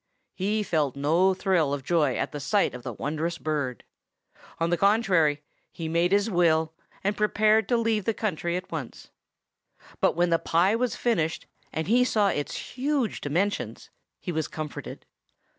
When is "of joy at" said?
1.75-2.41